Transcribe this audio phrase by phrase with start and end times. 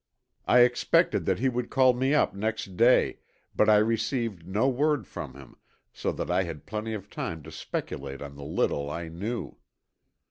[0.47, 3.19] I expected that he would call me up next day,
[3.55, 5.57] but I received no word from him,
[5.93, 9.59] so that I had plenty of time to speculate on the little I knew.